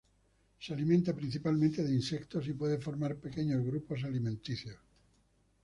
Se 0.59 0.73
alimenta 0.73 1.13
principalmente 1.13 1.83
de 1.83 1.93
insectos 1.93 2.47
y 2.47 2.53
puede 2.53 2.79
formar 2.79 3.17
pequeños 3.19 3.63
grupos 3.63 4.03
alimenticios. 4.03 4.79